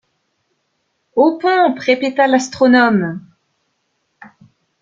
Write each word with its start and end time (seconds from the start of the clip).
Aux 1.15 1.37
pompes! 1.37 1.77
répéta 1.77 2.25
l’astronome. 2.25 3.21